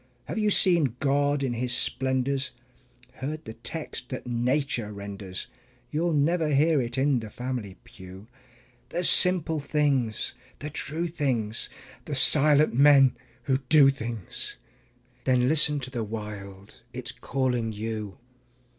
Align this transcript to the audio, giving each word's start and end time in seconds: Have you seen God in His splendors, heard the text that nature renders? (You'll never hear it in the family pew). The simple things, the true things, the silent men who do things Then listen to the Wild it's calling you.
Have 0.25 0.39
you 0.39 0.49
seen 0.49 0.95
God 0.99 1.43
in 1.43 1.53
His 1.53 1.77
splendors, 1.77 2.49
heard 3.17 3.45
the 3.45 3.53
text 3.53 4.09
that 4.09 4.25
nature 4.25 4.91
renders? 4.91 5.45
(You'll 5.91 6.13
never 6.15 6.47
hear 6.49 6.81
it 6.81 6.97
in 6.97 7.19
the 7.19 7.29
family 7.29 7.77
pew). 7.83 8.25
The 8.89 9.03
simple 9.03 9.59
things, 9.59 10.33
the 10.57 10.71
true 10.71 11.05
things, 11.05 11.69
the 12.05 12.15
silent 12.15 12.73
men 12.73 13.15
who 13.43 13.59
do 13.69 13.91
things 13.91 14.57
Then 15.25 15.47
listen 15.47 15.79
to 15.81 15.91
the 15.91 16.03
Wild 16.03 16.81
it's 16.91 17.11
calling 17.11 17.71
you. 17.71 18.17